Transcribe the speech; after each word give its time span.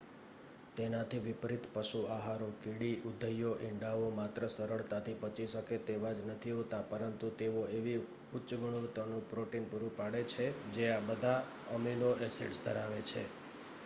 તેનાથી 0.77 1.17
વિપરીત 1.23 1.65
પશુ 1.73 1.99
આહારો 2.13 2.47
કીડી 2.59 3.01
ઉધઈઓ 3.09 3.51
ઇંડાઓ 3.67 4.07
માત્ર 4.15 4.45
સરળતાથી 4.49 5.15
પચી 5.21 5.47
શકે 5.51 5.77
તેવા 5.85 6.15
જ 6.15 6.29
નથી 6.29 6.55
હોતા 6.55 6.81
પરંતુ 6.89 7.27
તેઓ 7.37 7.61
એવી 7.75 7.95
ઉચ્ચ 8.35 8.49
ગુણવતાનું 8.59 9.29
પ્રોટીન 9.29 9.69
પ્રુરુ 9.69 9.89
પાડે 9.95 10.21
છે 10.29 10.45
કે 10.51 10.75
જે 10.75 10.85
આ 10.91 11.07
બધા 11.07 11.39
અમીનો 11.73 12.09
એસીડસ 12.25 12.59
ધરાવે 12.65 12.99
છે 13.05 13.23